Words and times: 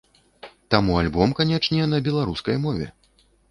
Таму 0.75 0.95
альбом, 1.01 1.35
канечне, 1.41 1.83
на 1.93 2.01
беларускай 2.09 2.61
мове. 2.67 2.91